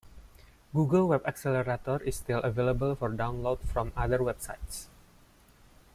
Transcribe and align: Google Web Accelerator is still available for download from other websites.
Google 0.73 1.07
Web 1.07 1.27
Accelerator 1.27 2.01
is 2.01 2.15
still 2.15 2.39
available 2.39 2.95
for 2.95 3.11
download 3.11 3.59
from 3.59 3.93
other 3.95 4.17
websites. 4.17 4.87